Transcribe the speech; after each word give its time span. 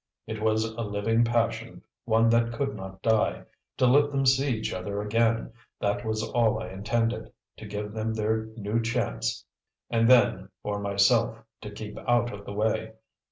It 0.25 0.41
was 0.41 0.65
a 0.65 0.81
living 0.81 1.23
passion, 1.23 1.83
one 2.05 2.27
that 2.29 2.53
could 2.53 2.75
not 2.75 3.03
die. 3.03 3.43
To 3.77 3.85
let 3.85 4.09
them 4.09 4.25
see 4.25 4.57
each 4.57 4.73
other 4.73 4.99
again; 4.99 5.53
that 5.79 6.03
was 6.03 6.27
all 6.31 6.57
I 6.59 6.69
intended. 6.69 7.31
To 7.57 7.67
give 7.67 7.91
them 7.91 8.15
their 8.15 8.45
new 8.57 8.81
chance 8.81 9.45
and 9.91 10.09
then, 10.09 10.49
for 10.63 10.79
myself, 10.79 11.37
to 11.61 11.69
keep 11.69 11.99
out 11.99 12.33
of 12.33 12.45
the 12.47 12.53
way. 12.53 12.93